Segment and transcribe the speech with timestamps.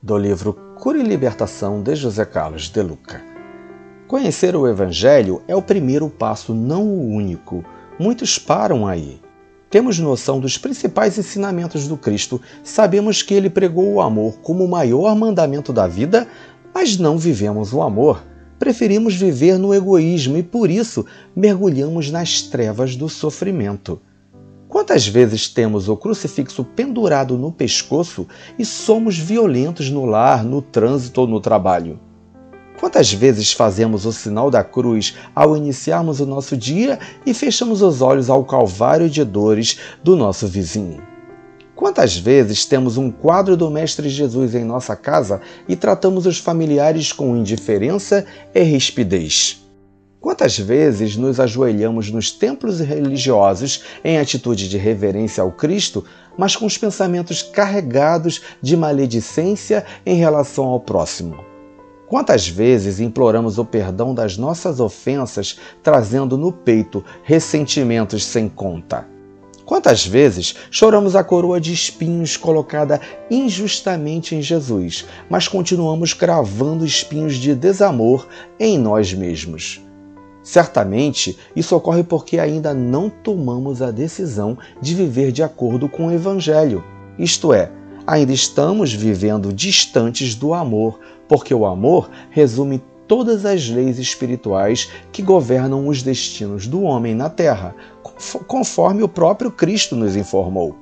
[0.00, 3.20] do livro Cura e Libertação de José Carlos de Luca.
[4.06, 7.64] Conhecer o Evangelho é o primeiro passo, não o único.
[7.98, 9.20] Muitos param aí.
[9.68, 14.70] Temos noção dos principais ensinamentos do Cristo, sabemos que ele pregou o amor como o
[14.70, 16.28] maior mandamento da vida,
[16.72, 18.22] mas não vivemos o amor.
[18.56, 21.04] Preferimos viver no egoísmo e por isso
[21.34, 24.00] mergulhamos nas trevas do sofrimento.
[24.78, 31.22] Quantas vezes temos o crucifixo pendurado no pescoço e somos violentos no lar, no trânsito
[31.22, 31.98] ou no trabalho?
[32.78, 36.96] Quantas vezes fazemos o sinal da cruz ao iniciarmos o nosso dia
[37.26, 41.02] e fechamos os olhos ao calvário de dores do nosso vizinho?
[41.74, 47.12] Quantas vezes temos um quadro do Mestre Jesus em nossa casa e tratamos os familiares
[47.12, 49.67] com indiferença e rispidez?
[50.20, 56.04] Quantas vezes nos ajoelhamos nos templos religiosos em atitude de reverência ao Cristo,
[56.36, 61.44] mas com os pensamentos carregados de maledicência em relação ao próximo?
[62.08, 69.06] Quantas vezes imploramos o perdão das nossas ofensas, trazendo no peito ressentimentos sem conta?
[69.64, 73.00] Quantas vezes choramos a coroa de espinhos colocada
[73.30, 78.26] injustamente em Jesus, mas continuamos cravando espinhos de desamor
[78.58, 79.86] em nós mesmos?
[80.48, 86.10] Certamente, isso ocorre porque ainda não tomamos a decisão de viver de acordo com o
[86.10, 86.82] Evangelho.
[87.18, 87.70] Isto é,
[88.06, 95.20] ainda estamos vivendo distantes do amor, porque o amor resume todas as leis espirituais que
[95.20, 97.74] governam os destinos do homem na terra,
[98.46, 100.74] conforme o próprio Cristo nos informou.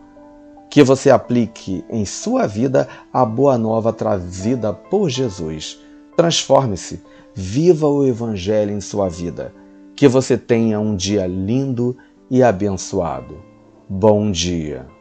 [0.71, 5.77] Que você aplique em sua vida a boa nova trazida por Jesus.
[6.17, 7.03] Transforme-se
[7.39, 9.53] Viva o Evangelho em sua vida.
[9.95, 11.95] Que você tenha um dia lindo
[12.31, 13.43] e abençoado.
[13.87, 14.96] Bom dia.